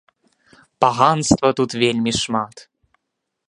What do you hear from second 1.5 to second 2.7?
тут вельмі шмат.